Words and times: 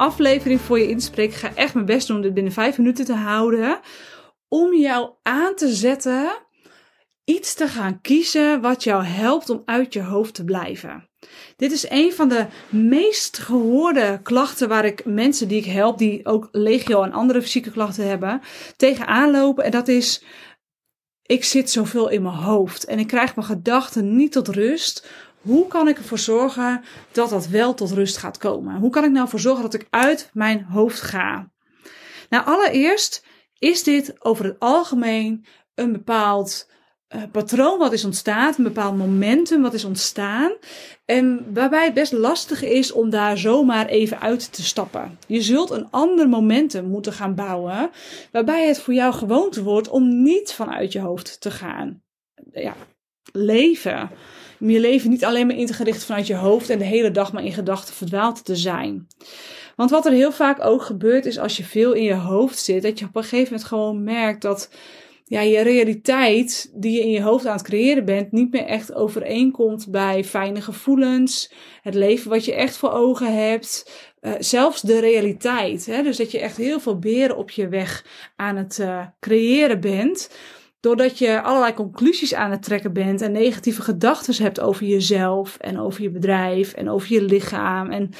aflevering 0.00 0.60
voor 0.60 0.78
je 0.78 0.88
inspreek. 0.88 1.30
Ik 1.30 1.36
ga 1.36 1.54
echt 1.54 1.74
mijn 1.74 1.86
best 1.86 2.06
doen 2.06 2.16
om 2.16 2.22
dit 2.22 2.34
binnen 2.34 2.52
vijf 2.52 2.78
minuten 2.78 3.04
te 3.04 3.14
houden. 3.14 3.80
Om 4.48 4.74
jou 4.74 5.10
aan 5.22 5.54
te 5.54 5.68
zetten 5.68 6.32
iets 7.24 7.54
te 7.54 7.68
gaan 7.68 8.00
kiezen 8.00 8.60
wat 8.60 8.84
jou 8.84 9.04
helpt 9.04 9.50
om 9.50 9.62
uit 9.64 9.92
je 9.92 10.02
hoofd 10.02 10.34
te 10.34 10.44
blijven. 10.44 11.08
Dit 11.56 11.72
is 11.72 11.90
een 11.90 12.12
van 12.12 12.28
de 12.28 12.46
meest 12.68 13.38
gehoorde 13.38 14.20
klachten 14.22 14.68
waar 14.68 14.84
ik 14.84 15.04
mensen 15.04 15.48
die 15.48 15.58
ik 15.58 15.64
help, 15.64 15.98
die 15.98 16.26
ook 16.26 16.48
legio 16.52 17.02
en 17.02 17.12
andere 17.12 17.42
fysieke 17.42 17.70
klachten 17.70 18.08
hebben, 18.08 18.40
tegenaan 18.76 19.30
lopen. 19.30 19.64
En 19.64 19.70
dat 19.70 19.88
is, 19.88 20.24
ik 21.22 21.44
zit 21.44 21.70
zoveel 21.70 22.08
in 22.08 22.22
mijn 22.22 22.34
hoofd 22.34 22.84
en 22.84 22.98
ik 22.98 23.06
krijg 23.06 23.34
mijn 23.36 23.46
gedachten 23.46 24.16
niet 24.16 24.32
tot 24.32 24.48
rust. 24.48 25.08
Hoe 25.40 25.66
kan 25.66 25.88
ik 25.88 25.98
ervoor 25.98 26.18
zorgen 26.18 26.82
dat 27.12 27.30
dat 27.30 27.46
wel 27.46 27.74
tot 27.74 27.90
rust 27.90 28.16
gaat 28.16 28.38
komen? 28.38 28.80
Hoe 28.80 28.90
kan 28.90 29.04
ik 29.04 29.10
nou 29.10 29.24
ervoor 29.24 29.40
zorgen 29.40 29.62
dat 29.62 29.74
ik 29.74 29.86
uit 29.90 30.30
mijn 30.32 30.62
hoofd 30.64 31.00
ga? 31.00 31.50
Nou, 32.28 32.46
allereerst 32.46 33.24
is 33.58 33.82
dit 33.82 34.24
over 34.24 34.44
het 34.44 34.58
algemeen 34.58 35.44
een 35.74 35.92
bepaald 35.92 36.68
uh, 37.14 37.22
patroon 37.32 37.78
wat 37.78 37.92
is 37.92 38.04
ontstaan, 38.04 38.54
een 38.56 38.64
bepaald 38.64 38.96
momentum 38.96 39.62
wat 39.62 39.74
is 39.74 39.84
ontstaan. 39.84 40.52
En 41.04 41.52
waarbij 41.52 41.84
het 41.84 41.94
best 41.94 42.12
lastig 42.12 42.62
is 42.62 42.92
om 42.92 43.10
daar 43.10 43.38
zomaar 43.38 43.86
even 43.86 44.20
uit 44.20 44.52
te 44.52 44.62
stappen. 44.62 45.18
Je 45.26 45.42
zult 45.42 45.70
een 45.70 45.90
ander 45.90 46.28
momentum 46.28 46.84
moeten 46.84 47.12
gaan 47.12 47.34
bouwen, 47.34 47.90
waarbij 48.32 48.66
het 48.66 48.80
voor 48.80 48.94
jou 48.94 49.12
gewoonte 49.12 49.62
wordt 49.62 49.88
om 49.88 50.22
niet 50.22 50.52
vanuit 50.52 50.92
je 50.92 51.00
hoofd 51.00 51.40
te 51.40 51.50
gaan. 51.50 52.02
Ja, 52.52 52.74
leven. 53.32 54.10
Om 54.60 54.70
je 54.70 54.80
leven 54.80 55.10
niet 55.10 55.24
alleen 55.24 55.46
maar 55.46 55.56
in 55.56 55.66
te 55.66 55.72
gericht 55.72 56.04
vanuit 56.04 56.26
je 56.26 56.34
hoofd 56.34 56.70
en 56.70 56.78
de 56.78 56.84
hele 56.84 57.10
dag 57.10 57.32
maar 57.32 57.44
in 57.44 57.52
gedachten 57.52 57.94
verdwaald 57.94 58.44
te 58.44 58.56
zijn. 58.56 59.06
Want 59.76 59.90
wat 59.90 60.06
er 60.06 60.12
heel 60.12 60.32
vaak 60.32 60.64
ook 60.64 60.82
gebeurt 60.82 61.26
is 61.26 61.38
als 61.38 61.56
je 61.56 61.64
veel 61.64 61.92
in 61.92 62.02
je 62.02 62.14
hoofd 62.14 62.58
zit, 62.58 62.82
dat 62.82 62.98
je 62.98 63.04
op 63.04 63.16
een 63.16 63.22
gegeven 63.22 63.44
moment 63.44 63.64
gewoon 63.64 64.04
merkt 64.04 64.42
dat 64.42 64.70
ja, 65.30 65.40
je 65.40 65.60
realiteit 65.60 66.70
die 66.74 66.92
je 66.92 67.00
in 67.00 67.10
je 67.10 67.22
hoofd 67.22 67.46
aan 67.46 67.52
het 67.52 67.62
creëren 67.62 68.04
bent, 68.04 68.32
niet 68.32 68.52
meer 68.52 68.64
echt 68.64 68.94
overeenkomt 68.94 69.90
bij 69.90 70.24
fijne 70.24 70.60
gevoelens, 70.60 71.52
het 71.82 71.94
leven 71.94 72.30
wat 72.30 72.44
je 72.44 72.54
echt 72.54 72.76
voor 72.76 72.92
ogen 72.92 73.34
hebt, 73.48 73.90
uh, 74.20 74.32
zelfs 74.38 74.80
de 74.80 74.98
realiteit. 74.98 75.86
Hè? 75.86 76.02
Dus 76.02 76.16
dat 76.16 76.30
je 76.30 76.40
echt 76.40 76.56
heel 76.56 76.80
veel 76.80 76.98
beren 76.98 77.36
op 77.36 77.50
je 77.50 77.68
weg 77.68 78.04
aan 78.36 78.56
het 78.56 78.78
uh, 78.78 79.06
creëren 79.20 79.80
bent. 79.80 80.30
Doordat 80.80 81.18
je 81.18 81.42
allerlei 81.42 81.74
conclusies 81.74 82.34
aan 82.34 82.50
het 82.50 82.62
trekken 82.62 82.92
bent 82.92 83.20
en 83.20 83.32
negatieve 83.32 83.82
gedachten 83.82 84.42
hebt 84.42 84.60
over 84.60 84.86
jezelf 84.86 85.56
en 85.56 85.78
over 85.78 86.02
je 86.02 86.10
bedrijf 86.10 86.72
en 86.72 86.88
over 86.88 87.12
je 87.12 87.22
lichaam. 87.22 87.90
En 87.90 88.10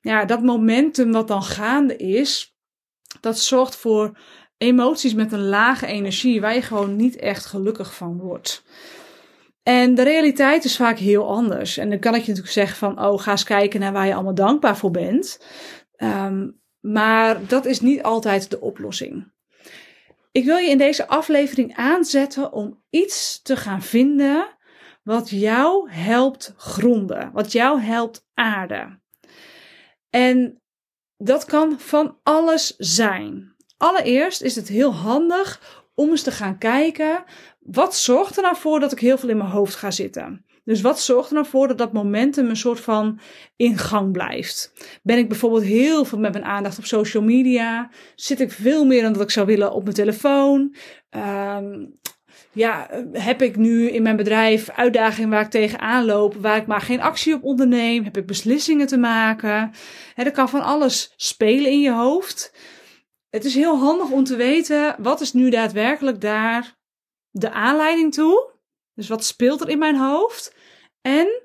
ja, 0.00 0.24
dat 0.24 0.42
momentum 0.42 1.12
wat 1.12 1.28
dan 1.28 1.42
gaande 1.42 1.96
is, 1.96 2.56
dat 3.20 3.38
zorgt 3.38 3.76
voor 3.76 4.18
emoties 4.56 5.14
met 5.14 5.32
een 5.32 5.48
lage 5.48 5.86
energie 5.86 6.40
waar 6.40 6.54
je 6.54 6.62
gewoon 6.62 6.96
niet 6.96 7.16
echt 7.16 7.46
gelukkig 7.46 7.94
van 7.94 8.18
wordt. 8.18 8.64
En 9.62 9.94
de 9.94 10.02
realiteit 10.02 10.64
is 10.64 10.76
vaak 10.76 10.98
heel 10.98 11.28
anders. 11.28 11.76
En 11.76 11.90
dan 11.90 11.98
kan 11.98 12.14
ik 12.14 12.20
je 12.20 12.28
natuurlijk 12.28 12.54
zeggen 12.54 12.76
van, 12.76 13.04
oh, 13.04 13.20
ga 13.20 13.30
eens 13.30 13.44
kijken 13.44 13.80
naar 13.80 13.92
waar 13.92 14.06
je 14.06 14.14
allemaal 14.14 14.34
dankbaar 14.34 14.76
voor 14.76 14.90
bent. 14.90 15.44
Um, 15.96 16.62
maar 16.80 17.46
dat 17.46 17.64
is 17.64 17.80
niet 17.80 18.02
altijd 18.02 18.50
de 18.50 18.60
oplossing. 18.60 19.32
Ik 20.34 20.44
wil 20.44 20.56
je 20.56 20.68
in 20.68 20.78
deze 20.78 21.06
aflevering 21.08 21.76
aanzetten 21.76 22.52
om 22.52 22.82
iets 22.90 23.42
te 23.42 23.56
gaan 23.56 23.82
vinden 23.82 24.56
wat 25.02 25.30
jou 25.30 25.90
helpt 25.90 26.54
gronden, 26.56 27.30
wat 27.32 27.52
jou 27.52 27.80
helpt 27.80 28.26
aarden. 28.34 29.02
En 30.10 30.62
dat 31.16 31.44
kan 31.44 31.80
van 31.80 32.18
alles 32.22 32.76
zijn. 32.76 33.56
Allereerst 33.76 34.42
is 34.42 34.56
het 34.56 34.68
heel 34.68 34.94
handig 34.94 35.82
om 35.94 36.10
eens 36.10 36.22
te 36.22 36.30
gaan 36.30 36.58
kijken, 36.58 37.24
wat 37.60 37.96
zorgt 37.96 38.36
er 38.36 38.42
nou 38.42 38.56
voor 38.56 38.80
dat 38.80 38.92
ik 38.92 38.98
heel 38.98 39.18
veel 39.18 39.28
in 39.28 39.36
mijn 39.36 39.50
hoofd 39.50 39.74
ga 39.74 39.90
zitten? 39.90 40.43
Dus 40.64 40.80
wat 40.80 41.00
zorgt 41.00 41.28
er 41.28 41.34
nou 41.34 41.46
voor 41.46 41.68
dat 41.68 41.78
dat 41.78 41.92
momentum 41.92 42.48
een 42.48 42.56
soort 42.56 42.80
van 42.80 43.20
in 43.56 43.78
gang 43.78 44.12
blijft? 44.12 44.72
Ben 45.02 45.18
ik 45.18 45.28
bijvoorbeeld 45.28 45.62
heel 45.62 46.04
veel 46.04 46.18
met 46.18 46.32
mijn 46.32 46.44
aandacht 46.44 46.78
op 46.78 46.84
social 46.84 47.22
media? 47.22 47.90
Zit 48.14 48.40
ik 48.40 48.52
veel 48.52 48.84
meer 48.84 49.02
dan 49.02 49.12
dat 49.12 49.22
ik 49.22 49.30
zou 49.30 49.46
willen 49.46 49.72
op 49.72 49.82
mijn 49.82 49.94
telefoon? 49.94 50.74
Um, 51.10 51.98
ja, 52.52 52.88
heb 53.12 53.42
ik 53.42 53.56
nu 53.56 53.90
in 53.90 54.02
mijn 54.02 54.16
bedrijf 54.16 54.70
uitdagingen 54.70 55.30
waar 55.30 55.44
ik 55.44 55.50
tegenaan 55.50 56.04
loop, 56.04 56.34
waar 56.34 56.56
ik 56.56 56.66
maar 56.66 56.80
geen 56.80 57.00
actie 57.00 57.34
op 57.34 57.44
onderneem? 57.44 58.04
Heb 58.04 58.16
ik 58.16 58.26
beslissingen 58.26 58.86
te 58.86 58.98
maken? 58.98 59.70
Er 60.14 60.30
kan 60.30 60.48
van 60.48 60.62
alles 60.62 61.12
spelen 61.16 61.70
in 61.70 61.80
je 61.80 61.92
hoofd 61.92 62.52
het 63.34 63.44
is 63.44 63.54
heel 63.54 63.78
handig 63.78 64.10
om 64.10 64.24
te 64.24 64.36
weten 64.36 64.96
wat 64.98 65.20
is 65.20 65.32
nu 65.32 65.50
daadwerkelijk 65.50 66.20
daar 66.20 66.76
de 67.30 67.50
aanleiding 67.50 68.14
toe. 68.14 68.52
Dus 68.94 69.08
wat 69.08 69.24
speelt 69.24 69.60
er 69.60 69.68
in 69.68 69.78
mijn 69.78 69.96
hoofd? 69.96 70.54
En 71.02 71.42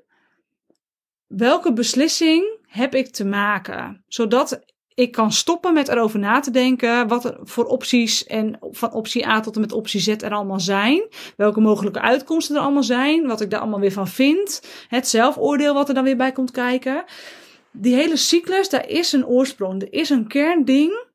welke 1.26 1.72
beslissing 1.72 2.58
heb 2.66 2.94
ik 2.94 3.12
te 3.12 3.24
maken? 3.24 4.04
Zodat 4.08 4.60
ik 4.94 5.12
kan 5.12 5.32
stoppen 5.32 5.72
met 5.74 5.88
erover 5.88 6.18
na 6.18 6.40
te 6.40 6.50
denken 6.50 7.08
wat 7.08 7.24
er 7.24 7.38
voor 7.42 7.64
opties 7.64 8.26
en 8.26 8.58
van 8.60 8.92
optie 8.92 9.26
A 9.26 9.40
tot 9.40 9.54
en 9.54 9.60
met 9.60 9.72
optie 9.72 10.00
Z 10.00 10.08
er 10.08 10.32
allemaal 10.32 10.60
zijn. 10.60 11.08
Welke 11.36 11.60
mogelijke 11.60 12.00
uitkomsten 12.00 12.56
er 12.56 12.62
allemaal 12.62 12.82
zijn. 12.82 13.26
Wat 13.26 13.40
ik 13.40 13.50
daar 13.50 13.60
allemaal 13.60 13.80
weer 13.80 13.92
van 13.92 14.08
vind. 14.08 14.62
Het 14.88 15.08
zelfoordeel 15.08 15.74
wat 15.74 15.88
er 15.88 15.94
dan 15.94 16.04
weer 16.04 16.16
bij 16.16 16.32
komt 16.32 16.50
kijken. 16.50 17.04
Die 17.72 17.94
hele 17.94 18.16
cyclus, 18.16 18.68
daar 18.68 18.88
is 18.88 19.12
een 19.12 19.26
oorsprong. 19.26 19.82
Er 19.82 19.92
is 19.92 20.10
een 20.10 20.28
kernding 20.28 21.08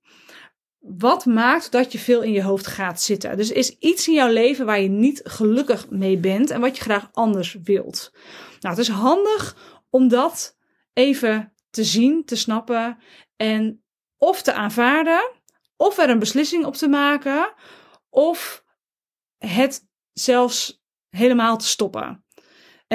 wat 0.88 1.26
maakt 1.26 1.72
dat 1.72 1.92
je 1.92 2.00
veel 2.00 2.22
in 2.22 2.32
je 2.32 2.44
hoofd 2.44 2.68
gaat 2.68 3.02
zitten? 3.02 3.38
Dus 3.38 3.52
is 3.52 3.70
iets 3.70 4.08
in 4.08 4.14
jouw 4.14 4.32
leven 4.32 4.66
waar 4.66 4.80
je 4.80 4.90
niet 4.90 5.22
gelukkig 5.24 5.90
mee 5.90 6.18
bent 6.18 6.50
en 6.50 6.62
wat 6.62 6.78
je 6.78 6.84
graag 6.84 7.10
anders 7.12 7.58
wilt. 7.64 8.12
Nou, 8.60 8.76
het 8.76 8.78
is 8.78 8.94
handig 8.94 9.58
om 9.90 10.08
dat 10.08 10.58
even 10.94 11.54
te 11.70 11.84
zien, 11.84 12.26
te 12.26 12.36
snappen 12.36 12.98
en 13.36 13.84
of 14.18 14.42
te 14.42 14.54
aanvaarden, 14.54 15.32
of 15.78 15.98
er 15.98 16.10
een 16.10 16.20
beslissing 16.20 16.66
op 16.66 16.76
te 16.76 16.88
maken, 16.88 17.54
of 18.10 18.64
het 19.38 19.88
zelfs 20.14 20.84
helemaal 21.10 21.58
te 21.58 21.68
stoppen. 21.68 22.25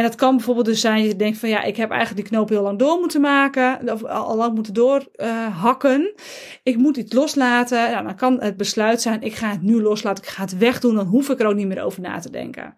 En 0.00 0.06
dat 0.06 0.14
kan 0.14 0.36
bijvoorbeeld 0.36 0.66
dus 0.66 0.80
zijn 0.80 1.04
je 1.04 1.16
denkt 1.16 1.38
van 1.38 1.48
ja, 1.48 1.62
ik 1.62 1.76
heb 1.76 1.90
eigenlijk 1.90 2.20
die 2.20 2.30
knoop 2.30 2.48
heel 2.48 2.62
lang 2.62 2.78
door 2.78 2.98
moeten 2.98 3.20
maken, 3.20 3.92
of 3.92 4.04
al 4.04 4.36
lang 4.36 4.54
moeten 4.54 4.74
doorhakken. 4.74 6.12
Ik 6.62 6.76
moet 6.76 6.96
iets 6.96 7.12
loslaten. 7.12 7.90
Nou, 7.90 8.04
dan 8.04 8.16
kan 8.16 8.40
het 8.40 8.56
besluit 8.56 9.00
zijn, 9.00 9.22
ik 9.22 9.34
ga 9.34 9.50
het 9.50 9.62
nu 9.62 9.82
loslaten, 9.82 10.24
ik 10.24 10.30
ga 10.30 10.42
het 10.42 10.58
wegdoen, 10.58 10.94
dan 10.94 11.06
hoef 11.06 11.28
ik 11.28 11.40
er 11.40 11.46
ook 11.46 11.54
niet 11.54 11.66
meer 11.66 11.82
over 11.82 12.00
na 12.00 12.18
te 12.18 12.30
denken. 12.30 12.74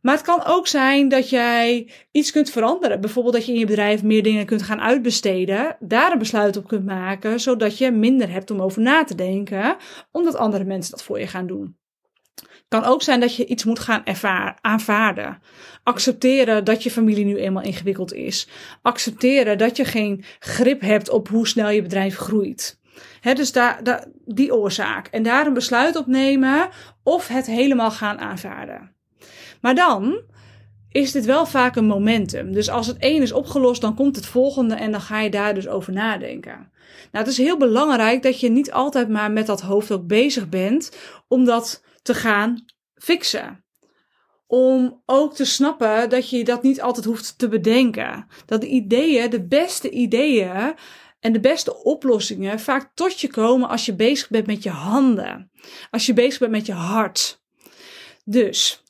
Maar 0.00 0.14
het 0.14 0.24
kan 0.24 0.44
ook 0.44 0.66
zijn 0.66 1.08
dat 1.08 1.30
jij 1.30 1.90
iets 2.10 2.30
kunt 2.30 2.50
veranderen. 2.50 3.00
Bijvoorbeeld 3.00 3.34
dat 3.34 3.46
je 3.46 3.52
in 3.52 3.58
je 3.58 3.66
bedrijf 3.66 4.02
meer 4.02 4.22
dingen 4.22 4.46
kunt 4.46 4.62
gaan 4.62 4.80
uitbesteden. 4.80 5.76
Daar 5.80 6.12
een 6.12 6.18
besluit 6.18 6.56
op 6.56 6.68
kunt 6.68 6.84
maken, 6.84 7.40
zodat 7.40 7.78
je 7.78 7.90
minder 7.90 8.30
hebt 8.30 8.50
om 8.50 8.60
over 8.60 8.82
na 8.82 9.04
te 9.04 9.14
denken. 9.14 9.76
Omdat 10.10 10.36
andere 10.36 10.64
mensen 10.64 10.90
dat 10.90 11.02
voor 11.02 11.18
je 11.18 11.26
gaan 11.26 11.46
doen 11.46 11.80
kan 12.72 12.84
ook 12.84 13.02
zijn 13.02 13.20
dat 13.20 13.36
je 13.36 13.46
iets 13.46 13.64
moet 13.64 13.78
gaan 13.78 14.02
aanvaarden. 14.60 15.42
Accepteren 15.82 16.64
dat 16.64 16.82
je 16.82 16.90
familie 16.90 17.24
nu 17.24 17.36
eenmaal 17.36 17.62
ingewikkeld 17.62 18.12
is. 18.12 18.48
Accepteren 18.82 19.58
dat 19.58 19.76
je 19.76 19.84
geen 19.84 20.24
grip 20.38 20.80
hebt 20.80 21.08
op 21.08 21.28
hoe 21.28 21.48
snel 21.48 21.70
je 21.70 21.82
bedrijf 21.82 22.16
groeit. 22.16 22.78
Dus 23.34 23.52
daar, 23.52 24.04
die 24.24 24.54
oorzaak. 24.54 25.06
En 25.06 25.22
daar 25.22 25.46
een 25.46 25.52
besluit 25.52 25.96
op 25.96 26.06
nemen 26.06 26.68
of 27.02 27.28
het 27.28 27.46
helemaal 27.46 27.90
gaan 27.90 28.18
aanvaarden. 28.18 28.94
Maar 29.60 29.74
dan 29.74 30.20
is 30.92 31.12
dit 31.12 31.24
wel 31.24 31.46
vaak 31.46 31.76
een 31.76 31.86
momentum. 31.86 32.52
Dus 32.52 32.70
als 32.70 32.86
het 32.86 32.96
een 32.98 33.22
is 33.22 33.32
opgelost, 33.32 33.80
dan 33.80 33.94
komt 33.94 34.16
het 34.16 34.26
volgende 34.26 34.74
en 34.74 34.90
dan 34.90 35.00
ga 35.00 35.20
je 35.20 35.30
daar 35.30 35.54
dus 35.54 35.68
over 35.68 35.92
nadenken. 35.92 36.70
Nou, 37.12 37.24
het 37.24 37.26
is 37.26 37.38
heel 37.38 37.56
belangrijk 37.56 38.22
dat 38.22 38.40
je 38.40 38.50
niet 38.50 38.72
altijd 38.72 39.08
maar 39.08 39.30
met 39.30 39.46
dat 39.46 39.60
hoofd 39.60 39.92
ook 39.92 40.06
bezig 40.06 40.48
bent, 40.48 40.96
omdat 41.28 41.82
te 42.02 42.14
gaan 42.14 42.64
fixen. 42.94 43.64
Om 44.46 45.02
ook 45.06 45.34
te 45.34 45.44
snappen 45.44 46.10
dat 46.10 46.30
je 46.30 46.44
dat 46.44 46.62
niet 46.62 46.80
altijd 46.80 47.04
hoeft 47.04 47.38
te 47.38 47.48
bedenken. 47.48 48.26
Dat 48.46 48.60
de 48.60 48.66
ideeën, 48.66 49.30
de 49.30 49.46
beste 49.46 49.90
ideeën 49.90 50.74
en 51.20 51.32
de 51.32 51.40
beste 51.40 51.82
oplossingen 51.82 52.60
vaak 52.60 52.90
tot 52.94 53.20
je 53.20 53.28
komen 53.28 53.68
als 53.68 53.86
je 53.86 53.94
bezig 53.94 54.28
bent 54.28 54.46
met 54.46 54.62
je 54.62 54.70
handen. 54.70 55.50
Als 55.90 56.06
je 56.06 56.12
bezig 56.12 56.38
bent 56.38 56.50
met 56.50 56.66
je 56.66 56.72
hart. 56.72 57.42
Dus 58.24 58.81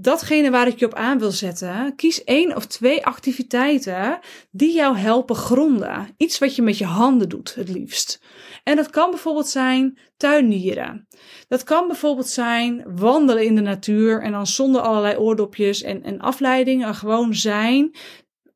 datgene 0.00 0.50
waar 0.50 0.66
ik 0.66 0.78
je 0.78 0.86
op 0.86 0.94
aan 0.94 1.18
wil 1.18 1.30
zetten, 1.30 1.94
kies 1.96 2.24
één 2.24 2.56
of 2.56 2.66
twee 2.66 3.06
activiteiten 3.06 4.18
die 4.50 4.72
jou 4.72 4.96
helpen 4.96 5.36
gronden. 5.36 6.08
Iets 6.16 6.38
wat 6.38 6.56
je 6.56 6.62
met 6.62 6.78
je 6.78 6.84
handen 6.84 7.28
doet, 7.28 7.54
het 7.54 7.68
liefst. 7.68 8.22
En 8.64 8.76
dat 8.76 8.90
kan 8.90 9.10
bijvoorbeeld 9.10 9.48
zijn 9.48 9.98
tuinieren. 10.16 11.08
Dat 11.48 11.64
kan 11.64 11.86
bijvoorbeeld 11.86 12.28
zijn 12.28 12.84
wandelen 12.96 13.44
in 13.44 13.54
de 13.54 13.60
natuur 13.60 14.22
en 14.22 14.32
dan 14.32 14.46
zonder 14.46 14.80
allerlei 14.80 15.16
oordopjes 15.16 15.82
en, 15.82 16.02
en 16.02 16.18
afleidingen. 16.18 16.94
Gewoon 16.94 17.34
zijn 17.34 17.96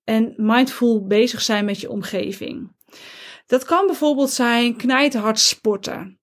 en 0.05 0.35
mindful 0.37 1.07
bezig 1.07 1.41
zijn 1.41 1.65
met 1.65 1.81
je 1.81 1.91
omgeving. 1.91 2.71
Dat 3.47 3.65
kan 3.65 3.87
bijvoorbeeld 3.87 4.31
zijn 4.31 4.77
knijterhard 4.77 5.39
sporten. 5.39 6.21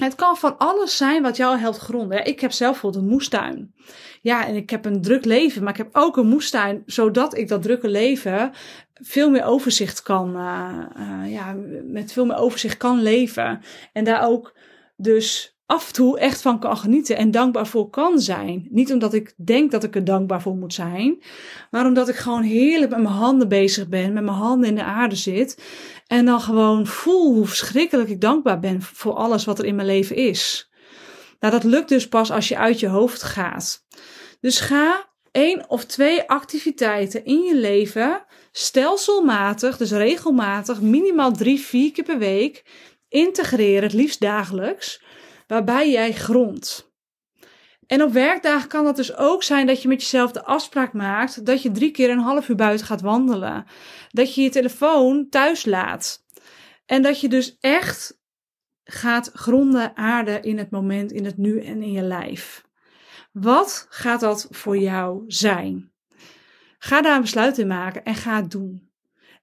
Het 0.00 0.14
kan 0.14 0.36
van 0.36 0.58
alles 0.58 0.96
zijn 0.96 1.22
wat 1.22 1.36
jou 1.36 1.58
helpt 1.58 1.78
gronden. 1.78 2.24
Ik 2.24 2.40
heb 2.40 2.52
zelf 2.52 2.72
bijvoorbeeld 2.72 3.04
een 3.04 3.10
moestuin. 3.10 3.74
Ja, 4.22 4.46
en 4.46 4.54
ik 4.54 4.70
heb 4.70 4.84
een 4.84 5.02
druk 5.02 5.24
leven, 5.24 5.62
maar 5.62 5.72
ik 5.72 5.78
heb 5.78 5.88
ook 5.92 6.16
een 6.16 6.26
moestuin, 6.26 6.82
zodat 6.86 7.36
ik 7.36 7.48
dat 7.48 7.62
drukke 7.62 7.88
leven 7.88 8.52
veel 8.94 9.30
meer 9.30 9.44
overzicht 9.44 10.02
kan, 10.02 10.36
uh, 10.36 10.78
uh, 10.98 11.32
ja, 11.32 11.56
met 11.84 12.12
veel 12.12 12.24
meer 12.26 12.36
overzicht 12.36 12.76
kan 12.76 13.02
leven. 13.02 13.60
En 13.92 14.04
daar 14.04 14.26
ook 14.26 14.56
dus 14.96 15.58
af 15.70 15.86
en 15.86 15.92
toe 15.92 16.18
echt 16.18 16.42
van 16.42 16.58
kan 16.58 16.76
genieten 16.76 17.16
en 17.16 17.30
dankbaar 17.30 17.66
voor 17.66 17.90
kan 17.90 18.18
zijn. 18.18 18.66
Niet 18.70 18.92
omdat 18.92 19.14
ik 19.14 19.32
denk 19.36 19.70
dat 19.70 19.84
ik 19.84 19.94
er 19.94 20.04
dankbaar 20.04 20.42
voor 20.42 20.56
moet 20.56 20.74
zijn, 20.74 21.22
maar 21.70 21.86
omdat 21.86 22.08
ik 22.08 22.14
gewoon 22.14 22.42
heerlijk 22.42 22.90
met 22.90 23.02
mijn 23.02 23.14
handen 23.14 23.48
bezig 23.48 23.88
ben, 23.88 24.12
met 24.12 24.24
mijn 24.24 24.36
handen 24.36 24.68
in 24.68 24.74
de 24.74 24.84
aarde 24.84 25.14
zit. 25.14 25.62
En 26.06 26.24
dan 26.24 26.40
gewoon 26.40 26.86
voel 26.86 27.34
hoe 27.34 27.46
verschrikkelijk 27.46 28.08
ik 28.08 28.20
dankbaar 28.20 28.60
ben 28.60 28.82
voor 28.82 29.12
alles 29.12 29.44
wat 29.44 29.58
er 29.58 29.64
in 29.64 29.74
mijn 29.74 29.86
leven 29.86 30.16
is. 30.16 30.70
Nou, 31.40 31.52
dat 31.52 31.64
lukt 31.64 31.88
dus 31.88 32.08
pas 32.08 32.30
als 32.30 32.48
je 32.48 32.58
uit 32.58 32.80
je 32.80 32.88
hoofd 32.88 33.22
gaat. 33.22 33.86
Dus 34.40 34.60
ga 34.60 35.08
één 35.30 35.68
of 35.68 35.84
twee 35.84 36.28
activiteiten 36.28 37.24
in 37.24 37.42
je 37.42 37.56
leven 37.56 38.24
stelselmatig, 38.52 39.76
dus 39.76 39.90
regelmatig, 39.90 40.80
minimaal 40.80 41.32
drie, 41.32 41.60
vier 41.60 41.92
keer 41.92 42.04
per 42.04 42.18
week 42.18 42.64
integreren, 43.08 43.82
het 43.82 43.92
liefst 43.92 44.20
dagelijks 44.20 45.00
waarbij 45.50 45.90
jij 45.90 46.12
grondt. 46.12 46.92
En 47.86 48.02
op 48.02 48.12
werkdagen 48.12 48.68
kan 48.68 48.84
dat 48.84 48.96
dus 48.96 49.16
ook 49.16 49.42
zijn 49.42 49.66
dat 49.66 49.82
je 49.82 49.88
met 49.88 50.00
jezelf 50.00 50.32
de 50.32 50.44
afspraak 50.44 50.92
maakt 50.92 51.46
dat 51.46 51.62
je 51.62 51.70
drie 51.70 51.90
keer 51.90 52.10
een 52.10 52.18
half 52.18 52.48
uur 52.48 52.56
buiten 52.56 52.86
gaat 52.86 53.00
wandelen. 53.00 53.64
Dat 54.08 54.34
je 54.34 54.42
je 54.42 54.50
telefoon 54.50 55.28
thuis 55.28 55.64
laat. 55.64 56.24
En 56.86 57.02
dat 57.02 57.20
je 57.20 57.28
dus 57.28 57.56
echt 57.60 58.20
gaat 58.84 59.30
gronden, 59.34 59.96
aarden 59.96 60.42
in 60.42 60.58
het 60.58 60.70
moment, 60.70 61.12
in 61.12 61.24
het 61.24 61.36
nu 61.36 61.60
en 61.60 61.82
in 61.82 61.92
je 61.92 62.02
lijf. 62.02 62.64
Wat 63.32 63.86
gaat 63.88 64.20
dat 64.20 64.48
voor 64.50 64.78
jou 64.78 65.24
zijn? 65.26 65.92
Ga 66.78 67.02
daar 67.02 67.14
een 67.14 67.20
besluit 67.20 67.58
in 67.58 67.66
maken 67.66 68.04
en 68.04 68.14
ga 68.14 68.36
het 68.36 68.50
doen. 68.50 68.89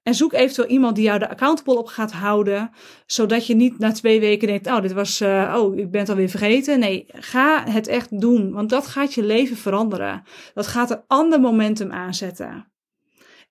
En 0.08 0.14
zoek 0.14 0.32
eventueel 0.32 0.68
iemand 0.68 0.96
die 0.96 1.04
jou 1.04 1.20
er 1.20 1.28
accountable 1.28 1.78
op 1.78 1.86
gaat 1.86 2.12
houden. 2.12 2.70
Zodat 3.06 3.46
je 3.46 3.54
niet 3.54 3.78
na 3.78 3.92
twee 3.92 4.20
weken 4.20 4.48
denkt: 4.48 4.66
Oh, 4.66 4.80
dit 4.80 4.92
was. 4.92 5.20
Uh, 5.20 5.54
oh, 5.56 5.76
ik 5.76 5.90
ben 5.90 6.00
het 6.00 6.08
alweer 6.08 6.28
vergeten. 6.28 6.78
Nee, 6.78 7.04
ga 7.08 7.64
het 7.64 7.86
echt 7.86 8.20
doen. 8.20 8.52
Want 8.52 8.70
dat 8.70 8.86
gaat 8.86 9.14
je 9.14 9.22
leven 9.22 9.56
veranderen. 9.56 10.22
Dat 10.54 10.66
gaat 10.66 10.90
een 10.90 11.02
ander 11.06 11.40
momentum 11.40 11.92
aanzetten. 11.92 12.72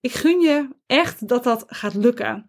Ik 0.02 0.12
gun 0.12 0.40
je 0.40 0.68
echt 0.86 1.28
dat 1.28 1.44
dat 1.44 1.64
gaat 1.68 1.94
lukken. 1.94 2.46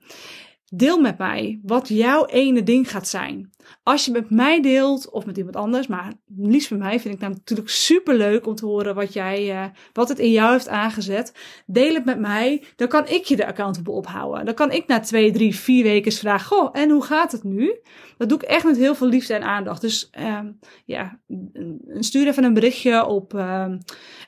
Deel 0.66 1.00
met 1.00 1.19
mij 1.19 1.60
wat 1.62 1.88
jouw 1.88 2.26
ene 2.26 2.62
ding 2.62 2.90
gaat 2.90 3.08
zijn. 3.08 3.50
Als 3.82 4.05
je 4.05 4.11
met 4.11 4.31
mij 4.31 4.62
deelt 4.62 5.11
of 5.11 5.26
met 5.26 5.37
iemand 5.37 5.56
anders, 5.56 5.87
maar 5.87 6.12
liefst 6.37 6.70
met 6.70 6.79
mij 6.79 7.00
vind 7.00 7.15
ik 7.15 7.20
natuurlijk 7.20 7.69
super 7.69 8.17
leuk 8.17 8.47
om 8.47 8.55
te 8.55 8.67
horen 8.67 8.94
wat 8.94 9.12
jij, 9.12 9.55
uh, 9.55 9.65
wat 9.93 10.09
het 10.09 10.19
in 10.19 10.31
jou 10.31 10.53
heeft 10.53 10.69
aangezet. 10.69 11.32
Deel 11.67 11.94
het 11.94 12.05
met 12.05 12.19
mij, 12.19 12.62
dan 12.76 12.88
kan 12.88 13.06
ik 13.09 13.25
je 13.25 13.37
de 13.37 13.47
accountable 13.47 13.93
ophouden. 13.93 14.44
Dan 14.44 14.55
kan 14.55 14.73
ik 14.73 14.87
na 14.87 15.00
twee, 15.00 15.32
drie, 15.32 15.56
vier 15.56 15.82
weken 15.82 16.12
vragen: 16.12 16.47
Goh, 16.47 16.69
en 16.73 16.91
hoe 16.91 17.05
gaat 17.05 17.32
het 17.32 17.44
nu? 17.44 17.81
Dat 18.19 18.29
doe 18.29 18.38
ik 18.38 18.44
echt 18.44 18.65
met 18.65 18.76
heel 18.76 18.94
veel 18.94 19.06
liefde 19.06 19.35
en 19.35 19.43
aandacht. 19.43 19.81
Dus 19.81 20.11
uh, 20.20 20.38
ja, 20.85 21.19
stuur 21.99 22.26
even 22.26 22.44
een 22.44 22.55
berichtje 22.55 23.06
op 23.06 23.35
uh, 23.35 23.67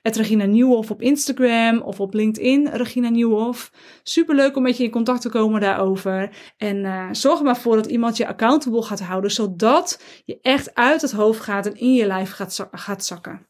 Regina 0.03 0.45
Nieuwhof 0.45 0.91
op 0.91 1.03
Instagram 1.03 1.81
of 1.81 2.01
op 2.01 2.15
LinkedIn, 2.15 2.69
Regina 2.69 3.09
Nieuwhof. 3.09 3.73
Super 4.03 4.35
leuk 4.35 4.57
om 4.57 4.63
met 4.63 4.77
je 4.77 4.85
in 4.85 4.91
contact 4.91 5.21
te 5.21 5.29
komen 5.29 5.61
daarover. 5.61 6.31
En 6.57 6.77
uh, 6.77 7.09
zorg 7.13 7.39
er 7.39 7.45
maar 7.45 7.57
voor 7.57 7.77
dat 7.77 7.87
iemand 7.87 8.17
je 8.17 8.27
accountable 8.27 8.83
gaat 8.83 9.01
zodat 9.31 10.03
je 10.25 10.39
echt 10.43 10.75
uit 10.75 11.01
het 11.01 11.13
hoofd 11.13 11.41
gaat 11.41 11.67
en 11.67 11.77
in 11.77 11.95
je 11.95 12.07
lijf 12.07 12.31
gaat, 12.31 12.69
gaat 12.71 13.05
zakken. 13.05 13.47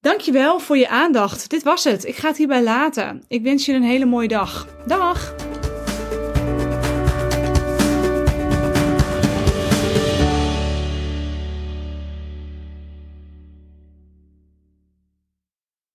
Dankjewel 0.00 0.58
voor 0.58 0.76
je 0.76 0.88
aandacht. 0.88 1.50
Dit 1.50 1.62
was 1.62 1.84
het. 1.84 2.04
Ik 2.04 2.16
ga 2.16 2.28
het 2.28 2.36
hierbij 2.36 2.62
laten. 2.62 3.24
Ik 3.28 3.42
wens 3.42 3.66
je 3.66 3.72
een 3.72 3.82
hele 3.82 4.06
mooie 4.06 4.28
dag. 4.28 4.66
Dag! 4.86 5.34